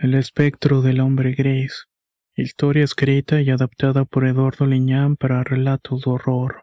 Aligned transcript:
El 0.00 0.14
espectro 0.14 0.80
del 0.80 1.00
hombre 1.00 1.32
gris. 1.32 1.88
Historia 2.36 2.84
escrita 2.84 3.40
y 3.40 3.50
adaptada 3.50 4.04
por 4.04 4.28
Eduardo 4.28 4.64
Liñán 4.64 5.16
para 5.16 5.42
relatos 5.42 6.02
de 6.02 6.10
horror. 6.12 6.62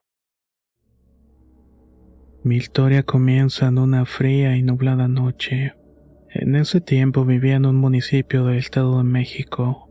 Mi 2.46 2.56
historia 2.56 3.04
comienza 3.04 3.68
en 3.68 3.78
una 3.78 4.06
fría 4.06 4.56
y 4.56 4.64
nublada 4.64 5.10
noche. 5.10 5.74
En 6.30 6.56
ese 6.56 6.80
tiempo 6.80 7.26
vivía 7.26 7.58
en 7.58 7.66
un 7.66 7.76
municipio 7.76 8.46
del 8.46 8.58
Estado 8.60 9.00
de 9.00 9.04
México. 9.04 9.90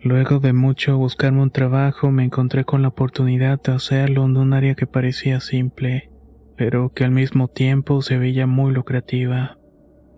Luego 0.00 0.38
de 0.38 0.54
mucho 0.54 0.96
buscarme 0.96 1.42
un 1.42 1.50
trabajo 1.50 2.10
me 2.10 2.24
encontré 2.24 2.64
con 2.64 2.80
la 2.80 2.88
oportunidad 2.88 3.60
de 3.60 3.72
hacerlo 3.72 4.24
en 4.24 4.38
un 4.38 4.54
área 4.54 4.74
que 4.74 4.86
parecía 4.86 5.40
simple, 5.40 6.10
pero 6.56 6.94
que 6.94 7.04
al 7.04 7.10
mismo 7.10 7.48
tiempo 7.48 8.00
se 8.00 8.16
veía 8.16 8.46
muy 8.46 8.72
lucrativa. 8.72 9.55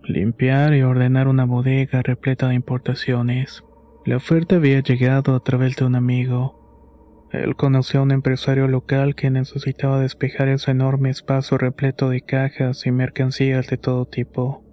Limpiar 0.09 0.73
y 0.73 0.81
ordenar 0.81 1.27
una 1.27 1.45
bodega 1.45 2.01
repleta 2.01 2.47
de 2.47 2.55
importaciones. 2.55 3.63
La 4.07 4.17
oferta 4.17 4.55
había 4.55 4.79
llegado 4.79 5.35
a 5.35 5.39
través 5.41 5.75
de 5.75 5.85
un 5.85 5.93
amigo. 5.93 7.27
Él 7.31 7.55
conoció 7.55 7.99
a 7.99 8.03
un 8.03 8.09
empresario 8.09 8.67
local 8.67 9.13
que 9.13 9.29
necesitaba 9.29 9.99
despejar 9.99 10.47
ese 10.47 10.71
enorme 10.71 11.11
espacio 11.11 11.59
repleto 11.59 12.09
de 12.09 12.21
cajas 12.21 12.87
y 12.87 12.91
mercancías 12.91 13.67
de 13.67 13.77
todo 13.77 14.07
tipo. 14.07 14.63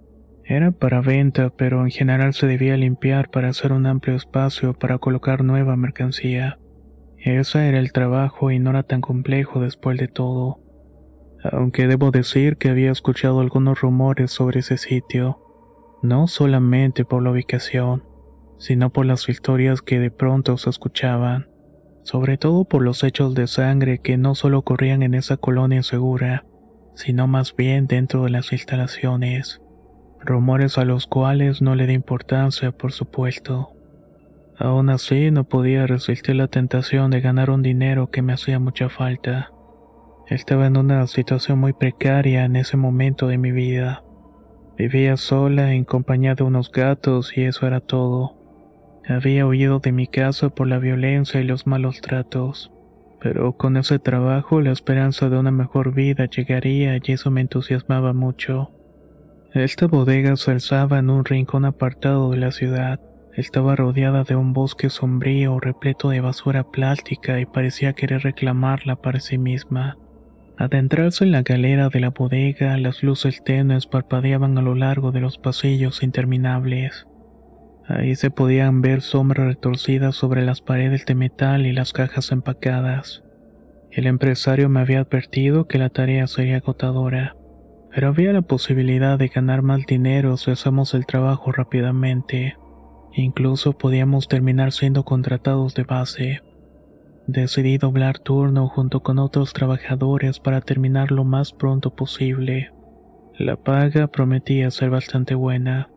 Era 0.43 0.71
para 0.71 1.01
venta, 1.01 1.51
pero 1.55 1.83
en 1.83 1.91
general 1.91 2.33
se 2.33 2.47
debía 2.47 2.75
limpiar 2.75 3.29
para 3.29 3.49
hacer 3.49 3.73
un 3.73 3.85
amplio 3.85 4.15
espacio 4.15 4.73
para 4.73 4.97
colocar 4.97 5.43
nueva 5.43 5.75
mercancía. 5.75 6.57
Ese 7.19 7.69
era 7.69 7.77
el 7.77 7.91
trabajo 7.91 8.49
y 8.49 8.57
no 8.57 8.71
era 8.71 8.81
tan 8.81 9.01
complejo 9.01 9.59
después 9.59 9.99
de 9.99 10.07
todo. 10.07 10.66
Aunque 11.43 11.87
debo 11.87 12.11
decir 12.11 12.57
que 12.57 12.69
había 12.69 12.91
escuchado 12.91 13.39
algunos 13.39 13.81
rumores 13.81 14.31
sobre 14.31 14.59
ese 14.59 14.77
sitio, 14.77 15.39
no 16.01 16.27
solamente 16.27 17.05
por 17.05 17.23
la 17.23 17.31
ubicación, 17.31 18.03
sino 18.57 18.89
por 18.91 19.05
las 19.05 19.29
historias 19.29 19.81
que 19.81 19.99
de 19.99 20.11
pronto 20.11 20.57
se 20.57 20.69
escuchaban, 20.69 21.47
sobre 22.03 22.37
todo 22.37 22.65
por 22.65 22.81
los 22.81 23.03
hechos 23.03 23.35
de 23.35 23.47
sangre 23.47 23.99
que 23.99 24.17
no 24.17 24.35
solo 24.35 24.59
ocurrían 24.59 25.03
en 25.03 25.13
esa 25.13 25.37
colonia 25.37 25.77
insegura, 25.77 26.45
sino 26.95 27.27
más 27.27 27.55
bien 27.55 27.85
dentro 27.87 28.23
de 28.23 28.31
las 28.31 28.51
instalaciones, 28.51 29.61
rumores 30.19 30.77
a 30.77 30.85
los 30.85 31.05
cuales 31.05 31.61
no 31.61 31.75
le 31.75 31.85
di 31.85 31.93
importancia, 31.93 32.71
por 32.71 32.91
supuesto. 32.91 33.73
Aún 34.57 34.89
así, 34.89 35.29
no 35.29 35.43
podía 35.43 35.85
resistir 35.85 36.35
la 36.35 36.47
tentación 36.47 37.11
de 37.11 37.21
ganar 37.21 37.51
un 37.51 37.61
dinero 37.61 38.09
que 38.09 38.23
me 38.23 38.33
hacía 38.33 38.57
mucha 38.57 38.89
falta. 38.89 39.51
Estaba 40.29 40.67
en 40.67 40.75
una 40.75 41.07
situación 41.07 41.57
muy 41.57 41.71
precaria 41.71 42.43
en 42.43 42.57
ese 42.57 42.75
momento 42.75 43.27
de 43.27 43.37
mi 43.37 43.53
vida. 43.53 44.03
Vivía 44.77 45.15
sola 45.15 45.73
en 45.73 45.85
compañía 45.85 46.35
de 46.35 46.43
unos 46.43 46.69
gatos 46.69 47.37
y 47.37 47.43
eso 47.43 47.65
era 47.65 47.79
todo. 47.79 48.35
Había 49.07 49.47
huido 49.47 49.79
de 49.79 49.93
mi 49.93 50.05
casa 50.05 50.49
por 50.49 50.67
la 50.67 50.79
violencia 50.79 51.39
y 51.39 51.45
los 51.45 51.65
malos 51.65 52.01
tratos, 52.01 52.73
pero 53.21 53.53
con 53.53 53.77
ese 53.77 53.99
trabajo 53.99 54.59
la 54.59 54.71
esperanza 54.71 55.29
de 55.29 55.39
una 55.39 55.51
mejor 55.51 55.93
vida 55.93 56.25
llegaría 56.25 56.97
y 56.97 57.11
eso 57.13 57.31
me 57.31 57.39
entusiasmaba 57.39 58.11
mucho. 58.11 58.71
Esta 59.53 59.87
bodega 59.87 60.35
se 60.35 60.51
alzaba 60.51 60.99
en 60.99 61.09
un 61.09 61.23
rincón 61.23 61.63
apartado 61.63 62.31
de 62.31 62.37
la 62.37 62.51
ciudad. 62.51 62.99
Estaba 63.33 63.77
rodeada 63.77 64.25
de 64.25 64.35
un 64.35 64.51
bosque 64.51 64.89
sombrío 64.89 65.57
repleto 65.61 66.09
de 66.09 66.19
basura 66.19 66.65
plástica 66.65 67.39
y 67.39 67.45
parecía 67.45 67.93
querer 67.93 68.23
reclamarla 68.23 68.97
para 68.97 69.21
sí 69.21 69.37
misma. 69.37 69.97
Adentrarse 70.59 71.23
en 71.23 71.31
la 71.31 71.43
galera 71.43 71.89
de 71.89 71.99
la 71.99 72.09
bodega, 72.09 72.77
las 72.77 73.03
luces 73.03 73.43
tenues 73.43 73.85
parpadeaban 73.85 74.57
a 74.57 74.63
lo 74.63 74.73
largo 74.73 75.11
de 75.11 75.19
los 75.19 75.37
pasillos 75.37 76.01
interminables. 76.01 77.05
Ahí 77.87 78.15
se 78.15 78.31
podían 78.31 78.81
ver 78.81 79.01
sombras 79.01 79.45
retorcidas 79.45 80.15
sobre 80.15 80.43
las 80.43 80.61
paredes 80.61 81.05
de 81.05 81.13
metal 81.13 81.67
y 81.67 81.73
las 81.73 81.93
cajas 81.93 82.31
empacadas. 82.31 83.23
El 83.91 84.07
empresario 84.07 84.67
me 84.67 84.79
había 84.79 85.01
advertido 85.01 85.67
que 85.67 85.77
la 85.77 85.89
tarea 85.89 86.25
sería 86.25 86.57
agotadora, 86.57 87.35
pero 87.93 88.07
había 88.07 88.33
la 88.33 88.41
posibilidad 88.41 89.19
de 89.19 89.27
ganar 89.27 89.61
más 89.61 89.85
dinero 89.85 90.37
si 90.37 90.49
hacemos 90.49 90.95
el 90.95 91.05
trabajo 91.05 91.51
rápidamente. 91.51 92.57
Incluso 93.13 93.77
podíamos 93.77 94.27
terminar 94.27 94.71
siendo 94.71 95.05
contratados 95.05 95.75
de 95.75 95.83
base. 95.83 96.41
Decidí 97.27 97.77
doblar 97.77 98.19
turno 98.19 98.69
junto 98.69 99.01
con 99.01 99.19
otros 99.19 99.51
trabajadores 99.51 100.39
para 100.39 100.61
terminar 100.61 101.11
lo 101.11 101.25
más 101.25 101.51
pronto 101.51 101.93
posible. 101.93 102.71
La 103.37 103.57
paga 103.57 104.07
prometía 104.07 104.71
ser 104.71 104.89
bastante 104.89 105.35
buena. 105.35 105.89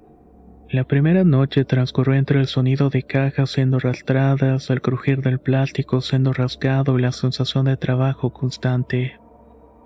La 0.69 0.83
primera 0.83 1.23
noche 1.23 1.65
transcurrió 1.65 2.15
entre 2.15 2.41
el 2.41 2.49
sonido 2.49 2.91
de 2.91 3.05
cajas 3.05 3.51
siendo 3.51 3.77
arrastradas, 3.77 4.71
el 4.71 4.81
crujir 4.81 5.23
del 5.23 5.39
plástico 5.39 6.01
siendo 6.01 6.33
rasgado 6.33 6.99
y 6.99 7.03
la 7.03 7.13
sensación 7.13 7.67
de 7.67 7.77
trabajo 7.77 8.33
constante. 8.33 9.21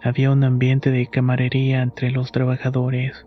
Había 0.03 0.31
un 0.31 0.45
ambiente 0.45 0.91
de 0.91 1.07
camarería 1.09 1.83
entre 1.83 2.11
los 2.11 2.33
trabajadores, 2.33 3.27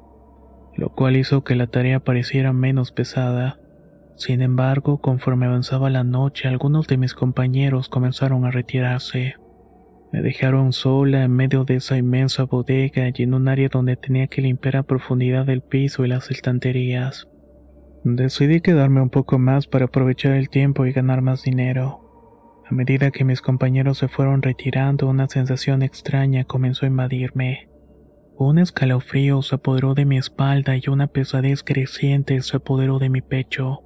lo 0.76 0.90
cual 0.90 1.18
hizo 1.18 1.44
que 1.44 1.56
la 1.56 1.68
tarea 1.68 2.00
pareciera 2.00 2.52
menos 2.52 2.92
pesada. 2.92 3.60
Sin 4.18 4.42
embargo, 4.42 4.98
conforme 4.98 5.46
avanzaba 5.46 5.92
la 5.92 6.04
noche, 6.04 6.48
algunos 6.48 6.88
de 6.88 6.98
mis 6.98 7.14
compañeros 7.14 7.88
comenzaron 7.88 8.46
a 8.46 8.52
retirarse. 8.52 9.36
Me 10.12 10.24
dejaron 10.24 10.74
sola 10.74 11.24
en 11.24 11.32
medio 11.32 11.66
de 11.66 11.76
esa 11.76 11.98
inmensa 11.98 12.46
bodega 12.46 13.12
y 13.14 13.24
en 13.24 13.36
un 13.36 13.48
área 13.48 13.70
donde 13.72 13.96
tenía 13.96 14.26
que 14.26 14.42
limpiar 14.42 14.78
a 14.78 14.84
profundidad 14.84 15.48
el 15.50 15.62
piso 15.62 16.04
y 16.04 16.08
las 16.08 16.32
estanterías. 16.32 17.28
Decidí 18.04 18.60
quedarme 18.62 19.02
un 19.02 19.12
poco 19.12 19.38
más 19.38 19.68
para 19.68 19.86
aprovechar 19.86 20.34
el 20.34 20.50
tiempo 20.50 20.88
y 20.88 20.94
ganar 20.94 21.22
más 21.22 21.44
dinero. 21.44 22.64
A 22.68 22.74
medida 22.74 23.12
que 23.12 23.24
mis 23.24 23.42
compañeros 23.42 24.00
se 24.00 24.08
fueron 24.08 24.42
retirando, 24.42 25.08
una 25.08 25.28
sensación 25.28 25.84
extraña 25.84 26.44
comenzó 26.44 26.88
a 26.88 26.90
invadirme. 26.90 27.70
Un 28.36 28.58
escalofrío 28.58 29.44
se 29.44 29.56
apoderó 29.56 29.94
de 29.94 30.06
mi 30.06 30.18
espalda 30.18 30.76
y 30.76 30.90
una 30.90 31.06
pesadez 31.06 31.64
creciente 31.64 32.42
se 32.42 32.58
apoderó 32.58 32.98
de 32.98 33.10
mi 33.10 33.22
pecho. 33.22 33.84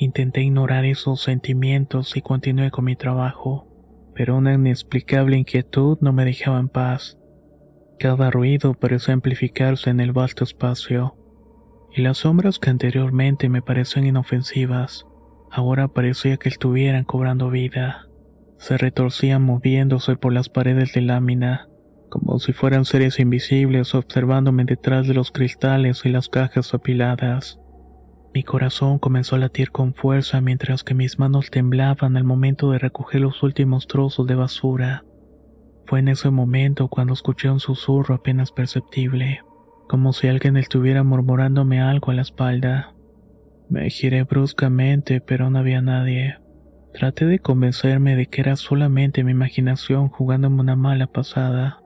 Intenté 0.00 0.42
ignorar 0.42 0.84
esos 0.84 1.20
sentimientos 1.20 2.16
y 2.16 2.22
continué 2.22 2.70
con 2.70 2.84
mi 2.84 2.94
trabajo, 2.94 3.66
pero 4.14 4.36
una 4.36 4.54
inexplicable 4.54 5.36
inquietud 5.36 5.98
no 6.00 6.12
me 6.12 6.24
dejaba 6.24 6.60
en 6.60 6.68
paz. 6.68 7.18
Cada 7.98 8.30
ruido 8.30 8.74
pareció 8.74 9.12
amplificarse 9.12 9.90
en 9.90 9.98
el 9.98 10.12
vasto 10.12 10.44
espacio 10.44 11.16
y 11.92 12.02
las 12.02 12.18
sombras 12.18 12.60
que 12.60 12.70
anteriormente 12.70 13.48
me 13.48 13.60
parecían 13.60 14.06
inofensivas, 14.06 15.04
ahora 15.50 15.88
parecía 15.88 16.36
que 16.36 16.48
estuvieran 16.48 17.02
cobrando 17.02 17.50
vida. 17.50 18.06
Se 18.58 18.78
retorcían 18.78 19.42
moviéndose 19.42 20.14
por 20.14 20.32
las 20.32 20.48
paredes 20.48 20.92
de 20.92 21.00
lámina, 21.00 21.68
como 22.08 22.38
si 22.38 22.52
fueran 22.52 22.84
seres 22.84 23.18
invisibles 23.18 23.96
observándome 23.96 24.64
detrás 24.64 25.08
de 25.08 25.14
los 25.14 25.32
cristales 25.32 26.02
y 26.04 26.10
las 26.10 26.28
cajas 26.28 26.72
apiladas. 26.72 27.58
Mi 28.34 28.42
corazón 28.42 28.98
comenzó 28.98 29.36
a 29.36 29.38
latir 29.38 29.70
con 29.70 29.94
fuerza 29.94 30.40
mientras 30.40 30.84
que 30.84 30.94
mis 30.94 31.18
manos 31.18 31.50
temblaban 31.50 32.16
al 32.16 32.24
momento 32.24 32.70
de 32.70 32.78
recoger 32.78 33.20
los 33.20 33.42
últimos 33.42 33.86
trozos 33.86 34.26
de 34.26 34.34
basura. 34.34 35.04
Fue 35.86 36.00
en 36.00 36.08
ese 36.08 36.30
momento 36.30 36.88
cuando 36.88 37.14
escuché 37.14 37.50
un 37.50 37.60
susurro 37.60 38.14
apenas 38.14 38.52
perceptible 38.52 39.40
como 39.88 40.12
si 40.12 40.28
alguien 40.28 40.56
estuviera 40.56 41.02
murmurándome 41.02 41.80
algo 41.80 42.12
a 42.12 42.14
la 42.14 42.22
espalda. 42.22 42.94
Me 43.70 43.88
giré 43.90 44.22
bruscamente, 44.24 45.20
pero 45.20 45.50
no 45.50 45.58
había 45.58 45.80
nadie. 45.80 46.38
Traté 46.92 47.24
de 47.24 47.38
convencerme 47.38 48.14
de 48.14 48.26
que 48.26 48.42
era 48.42 48.56
solamente 48.56 49.24
mi 49.24 49.32
imaginación 49.32 50.08
jugándome 50.08 50.60
una 50.60 50.76
mala 50.76 51.06
pasada. 51.06 51.80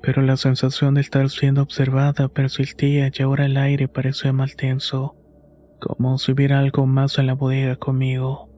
Pero 0.00 0.22
la 0.22 0.36
sensación 0.36 0.94
de 0.94 1.00
estar 1.00 1.28
siendo 1.28 1.62
observada 1.62 2.28
persistía 2.28 3.10
y 3.12 3.22
ahora 3.22 3.46
el 3.46 3.56
aire 3.56 3.88
parecía 3.88 4.32
más 4.32 4.54
tenso, 4.54 5.16
como 5.80 6.18
si 6.18 6.32
hubiera 6.32 6.58
algo 6.58 6.86
más 6.86 7.18
en 7.18 7.26
la 7.26 7.34
bodega 7.34 7.76
conmigo. 7.76 8.48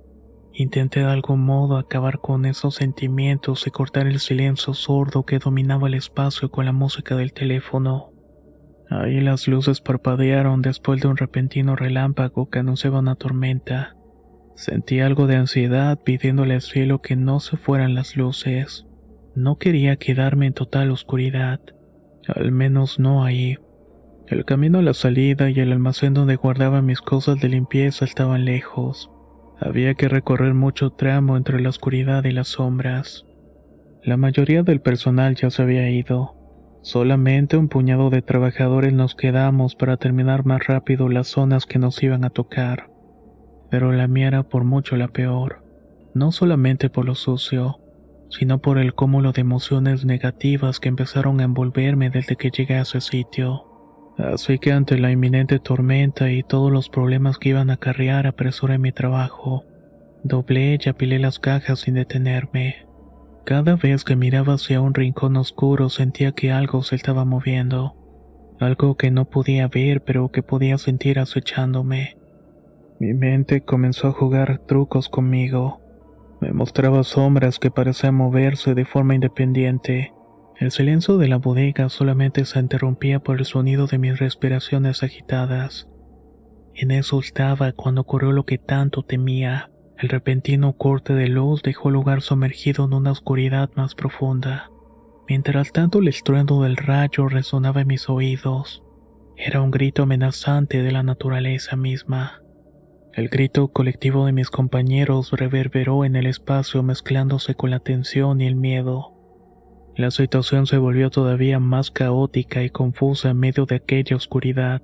Intenté 0.52 1.00
de 1.00 1.06
algún 1.06 1.44
modo 1.44 1.76
acabar 1.76 2.20
con 2.20 2.44
esos 2.44 2.74
sentimientos 2.74 3.66
y 3.66 3.70
cortar 3.70 4.06
el 4.06 4.18
silencio 4.18 4.74
sordo 4.74 5.24
que 5.24 5.38
dominaba 5.38 5.88
el 5.88 5.94
espacio 5.94 6.50
con 6.50 6.64
la 6.64 6.72
música 6.72 7.16
del 7.16 7.32
teléfono. 7.32 8.12
Ahí 8.90 9.20
las 9.20 9.46
luces 9.46 9.80
parpadearon 9.80 10.62
después 10.62 11.00
de 11.00 11.08
un 11.08 11.16
repentino 11.16 11.76
relámpago 11.76 12.50
que 12.50 12.58
anunciaba 12.58 12.98
una 12.98 13.14
tormenta. 13.14 13.94
Sentí 14.56 15.00
algo 15.00 15.28
de 15.28 15.36
ansiedad 15.36 15.98
pidiéndole 16.02 16.54
al 16.54 16.60
cielo 16.60 17.00
que 17.00 17.14
no 17.14 17.38
se 17.38 17.56
fueran 17.56 17.94
las 17.94 18.16
luces. 18.16 18.86
No 19.36 19.58
quería 19.58 19.96
quedarme 19.96 20.46
en 20.46 20.54
total 20.54 20.90
oscuridad, 20.90 21.60
al 22.26 22.50
menos 22.50 22.98
no 22.98 23.24
ahí. 23.24 23.58
El 24.30 24.44
camino 24.44 24.78
a 24.78 24.82
la 24.82 24.94
salida 24.94 25.50
y 25.50 25.58
el 25.58 25.72
almacén 25.72 26.14
donde 26.14 26.36
guardaba 26.36 26.82
mis 26.82 27.00
cosas 27.00 27.40
de 27.40 27.48
limpieza 27.48 28.04
estaban 28.04 28.44
lejos. 28.44 29.10
Había 29.58 29.94
que 29.94 30.08
recorrer 30.08 30.54
mucho 30.54 30.90
tramo 30.90 31.36
entre 31.36 31.60
la 31.60 31.68
oscuridad 31.68 32.22
y 32.22 32.30
las 32.30 32.46
sombras. 32.46 33.26
La 34.04 34.16
mayoría 34.16 34.62
del 34.62 34.80
personal 34.80 35.34
ya 35.34 35.50
se 35.50 35.62
había 35.62 35.90
ido. 35.90 36.36
Solamente 36.80 37.56
un 37.56 37.68
puñado 37.68 38.08
de 38.08 38.22
trabajadores 38.22 38.92
nos 38.92 39.16
quedamos 39.16 39.74
para 39.74 39.96
terminar 39.96 40.46
más 40.46 40.64
rápido 40.64 41.08
las 41.08 41.26
zonas 41.26 41.66
que 41.66 41.80
nos 41.80 42.00
iban 42.00 42.24
a 42.24 42.30
tocar. 42.30 42.88
Pero 43.68 43.90
la 43.90 44.06
mía 44.06 44.28
era 44.28 44.44
por 44.44 44.62
mucho 44.62 44.94
la 44.94 45.08
peor, 45.08 45.64
no 46.14 46.30
solamente 46.30 46.88
por 46.88 47.04
lo 47.04 47.16
sucio, 47.16 47.80
sino 48.28 48.60
por 48.60 48.78
el 48.78 48.94
cúmulo 48.94 49.32
de 49.32 49.40
emociones 49.40 50.04
negativas 50.04 50.78
que 50.78 50.88
empezaron 50.88 51.40
a 51.40 51.44
envolverme 51.44 52.10
desde 52.10 52.36
que 52.36 52.50
llegué 52.50 52.76
a 52.76 52.82
ese 52.82 53.00
sitio. 53.00 53.69
Así 54.22 54.58
que 54.58 54.72
ante 54.72 54.98
la 54.98 55.10
inminente 55.10 55.58
tormenta 55.58 56.30
y 56.30 56.42
todos 56.42 56.70
los 56.70 56.88
problemas 56.88 57.38
que 57.38 57.50
iban 57.50 57.70
a 57.70 57.74
acarrear 57.74 58.26
apresuré 58.26 58.78
mi 58.78 58.92
trabajo. 58.92 59.64
Doblé 60.22 60.78
y 60.84 60.88
apilé 60.88 61.18
las 61.18 61.38
cajas 61.38 61.80
sin 61.80 61.94
detenerme. 61.94 62.86
Cada 63.44 63.76
vez 63.76 64.04
que 64.04 64.16
miraba 64.16 64.54
hacia 64.54 64.80
un 64.80 64.94
rincón 64.94 65.36
oscuro 65.36 65.88
sentía 65.88 66.32
que 66.32 66.52
algo 66.52 66.82
se 66.82 66.96
estaba 66.96 67.24
moviendo, 67.24 67.96
algo 68.60 68.96
que 68.96 69.10
no 69.10 69.24
podía 69.24 69.68
ver 69.68 70.02
pero 70.02 70.28
que 70.28 70.42
podía 70.42 70.76
sentir 70.76 71.18
acechándome. 71.18 72.18
Mi 72.98 73.14
mente 73.14 73.62
comenzó 73.62 74.08
a 74.08 74.12
jugar 74.12 74.58
trucos 74.66 75.08
conmigo. 75.08 75.80
Me 76.42 76.52
mostraba 76.52 77.02
sombras 77.02 77.58
que 77.58 77.70
parecían 77.70 78.14
moverse 78.14 78.74
de 78.74 78.84
forma 78.84 79.14
independiente. 79.14 80.12
El 80.60 80.70
silencio 80.70 81.16
de 81.16 81.26
la 81.26 81.38
bodega 81.38 81.88
solamente 81.88 82.44
se 82.44 82.58
interrumpía 82.58 83.20
por 83.20 83.38
el 83.38 83.46
sonido 83.46 83.86
de 83.86 83.96
mis 83.96 84.18
respiraciones 84.18 85.02
agitadas. 85.02 85.88
En 86.74 86.90
eso 86.90 87.18
estaba 87.18 87.72
cuando 87.72 88.02
ocurrió 88.02 88.30
lo 88.32 88.44
que 88.44 88.58
tanto 88.58 89.02
temía. 89.02 89.70
El 89.96 90.10
repentino 90.10 90.74
corte 90.74 91.14
de 91.14 91.28
luz 91.28 91.62
dejó 91.62 91.88
lugar 91.88 92.20
sumergido 92.20 92.84
en 92.84 92.92
una 92.92 93.12
oscuridad 93.12 93.70
más 93.74 93.94
profunda. 93.94 94.70
Mientras 95.26 95.72
tanto 95.72 96.00
el 96.00 96.08
estruendo 96.08 96.60
del 96.60 96.76
rayo 96.76 97.26
resonaba 97.26 97.80
en 97.80 97.86
mis 97.86 98.10
oídos. 98.10 98.82
Era 99.38 99.62
un 99.62 99.70
grito 99.70 100.02
amenazante 100.02 100.82
de 100.82 100.92
la 100.92 101.02
naturaleza 101.02 101.74
misma. 101.76 102.42
El 103.14 103.30
grito 103.30 103.68
colectivo 103.68 104.26
de 104.26 104.32
mis 104.32 104.50
compañeros 104.50 105.32
reverberó 105.32 106.04
en 106.04 106.16
el 106.16 106.26
espacio 106.26 106.82
mezclándose 106.82 107.54
con 107.54 107.70
la 107.70 107.80
tensión 107.80 108.42
y 108.42 108.46
el 108.46 108.56
miedo. 108.56 109.09
La 109.96 110.10
situación 110.10 110.66
se 110.66 110.78
volvió 110.78 111.10
todavía 111.10 111.58
más 111.58 111.90
caótica 111.90 112.62
y 112.62 112.70
confusa 112.70 113.30
en 113.30 113.38
medio 113.38 113.66
de 113.66 113.76
aquella 113.76 114.16
oscuridad. 114.16 114.82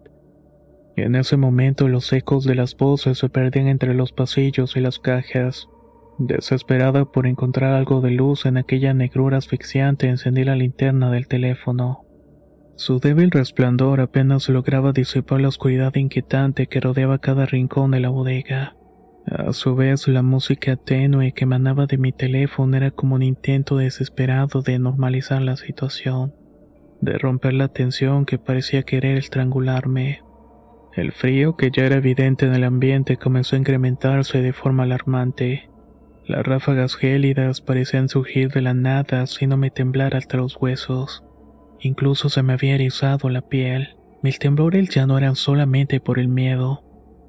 En 0.96 1.14
ese 1.14 1.36
momento 1.36 1.88
los 1.88 2.12
ecos 2.12 2.44
de 2.44 2.54
las 2.54 2.76
voces 2.76 3.18
se 3.18 3.28
perdían 3.28 3.68
entre 3.68 3.94
los 3.94 4.12
pasillos 4.12 4.76
y 4.76 4.80
las 4.80 4.98
cajas. 4.98 5.68
Desesperada 6.18 7.04
por 7.04 7.26
encontrar 7.26 7.74
algo 7.74 8.00
de 8.00 8.10
luz 8.10 8.46
en 8.46 8.56
aquella 8.56 8.94
negrura 8.94 9.36
asfixiante, 9.36 10.08
encendí 10.08 10.44
la 10.44 10.56
linterna 10.56 11.10
del 11.10 11.28
teléfono. 11.28 12.06
Su 12.76 12.98
débil 12.98 13.30
resplandor 13.30 14.00
apenas 14.00 14.48
lograba 14.48 14.92
disipar 14.92 15.40
la 15.40 15.48
oscuridad 15.48 15.94
inquietante 15.94 16.66
que 16.66 16.80
rodeaba 16.80 17.18
cada 17.18 17.46
rincón 17.46 17.90
de 17.90 18.00
la 18.00 18.08
bodega. 18.08 18.76
A 19.28 19.52
su 19.52 19.74
vez, 19.74 20.06
la 20.06 20.22
música 20.22 20.76
tenue 20.76 21.32
que 21.32 21.44
emanaba 21.44 21.86
de 21.86 21.98
mi 21.98 22.12
teléfono 22.12 22.76
era 22.76 22.92
como 22.92 23.16
un 23.16 23.22
intento 23.22 23.76
desesperado 23.76 24.62
de 24.62 24.78
normalizar 24.78 25.42
la 25.42 25.56
situación, 25.56 26.32
de 27.00 27.18
romper 27.18 27.54
la 27.54 27.66
tensión 27.66 28.24
que 28.24 28.38
parecía 28.38 28.84
querer 28.84 29.18
estrangularme. 29.18 30.20
El 30.94 31.10
frío 31.10 31.56
que 31.56 31.72
ya 31.72 31.86
era 31.86 31.96
evidente 31.96 32.46
en 32.46 32.54
el 32.54 32.62
ambiente 32.62 33.16
comenzó 33.16 33.56
a 33.56 33.58
incrementarse 33.58 34.42
de 34.42 34.52
forma 34.52 34.84
alarmante. 34.84 35.70
Las 36.24 36.46
ráfagas 36.46 36.94
gélidas 36.94 37.60
parecían 37.60 38.08
surgir 38.08 38.52
de 38.52 38.62
la 38.62 38.74
nada 38.74 39.22
haciéndome 39.22 39.70
temblar 39.72 40.14
hasta 40.14 40.36
los 40.36 40.56
huesos. 40.56 41.24
Incluso 41.80 42.28
se 42.28 42.44
me 42.44 42.52
había 42.52 42.76
erizado 42.76 43.28
la 43.28 43.42
piel. 43.42 43.96
Mis 44.22 44.38
temblores 44.38 44.88
ya 44.88 45.04
no 45.06 45.18
eran 45.18 45.34
solamente 45.34 46.00
por 46.00 46.20
el 46.20 46.28
miedo, 46.28 46.85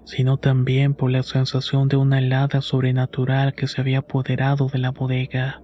sino 0.08 0.38
también 0.38 0.96
por 0.96 1.12
la 1.12 1.22
sensación 1.22 1.90
de 1.90 1.98
una 1.98 2.20
helada 2.20 2.62
sobrenatural 2.62 3.54
que 3.54 3.68
se 3.68 3.82
había 3.82 4.00
apoderado 4.00 4.70
de 4.70 4.80
la 4.80 4.92
bodega. 4.92 5.64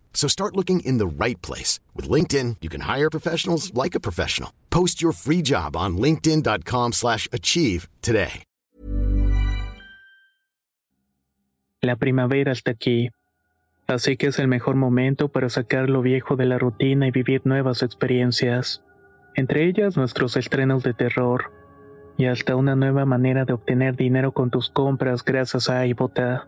So 0.13 0.27
start 0.27 0.55
looking 0.55 0.81
in 0.81 0.99
the 0.99 1.07
right 1.07 1.41
place. 1.41 1.79
With 1.95 2.07
LinkedIn, 2.07 2.57
you 2.61 2.69
can 2.69 2.81
hire 2.81 3.09
professionals 3.09 3.73
like 3.73 3.95
a 3.95 3.99
professional. 3.99 4.51
Post 4.69 5.01
your 5.01 5.13
free 5.13 5.41
job 5.41 5.75
on 5.75 5.97
linkedin.com 5.97 6.93
slash 6.93 7.27
achieve 7.33 7.89
today. 8.03 8.43
La 11.83 11.95
primavera 11.95 12.51
está 12.51 12.71
aquí. 12.71 13.09
Así 13.87 14.15
que 14.15 14.27
es 14.27 14.37
el 14.37 14.47
mejor 14.47 14.75
momento 14.75 15.29
para 15.29 15.49
sacar 15.49 15.89
lo 15.89 16.03
viejo 16.03 16.35
de 16.35 16.45
la 16.45 16.59
rutina 16.59 17.07
y 17.07 17.11
vivir 17.11 17.41
nuevas 17.43 17.81
experiencias. 17.81 18.83
Entre 19.35 19.65
ellas 19.65 19.97
nuestros 19.97 20.37
estrenos 20.37 20.83
de 20.83 20.93
terror. 20.93 21.51
Y 22.17 22.27
hasta 22.27 22.55
una 22.55 22.75
nueva 22.75 23.05
manera 23.05 23.45
de 23.45 23.53
obtener 23.53 23.95
dinero 23.95 24.31
con 24.31 24.51
tus 24.51 24.69
compras 24.69 25.25
gracias 25.25 25.69
a 25.69 25.87
iBota. 25.87 26.47